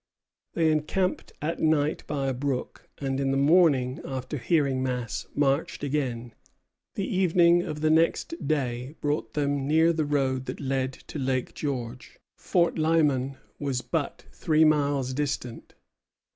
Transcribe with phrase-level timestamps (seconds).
[0.55, 5.83] They encamped at night by a brook, and in the morning, after hearing Mass, marched
[5.83, 6.33] again.
[6.95, 11.53] The evening of the next day brought them near the road that led to Lake
[11.53, 12.17] George.
[12.35, 15.75] Fort Lyman was but three miles distant.